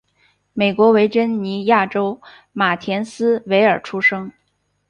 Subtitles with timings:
[0.53, 2.19] 美国维珍尼亚州
[2.53, 4.31] 马田斯维尔出生。